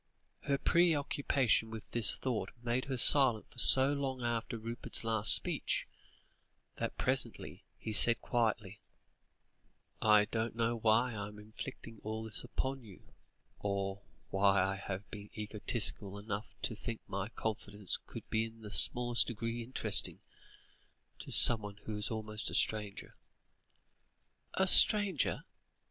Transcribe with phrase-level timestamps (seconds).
[0.45, 5.87] Her preoccupation with this thought made her silent for so long after Rupert's last speech,
[6.77, 8.79] that presently he said quietly:
[10.01, 13.13] "I don't know why I am inflicting all this upon you,
[13.59, 14.01] or
[14.31, 19.27] why I have been egotistical enough to think my confidence could be in the smallest
[19.27, 20.19] degree interesting,
[21.19, 23.17] to somebody who is almost a stranger."
[24.55, 25.43] "A stranger?"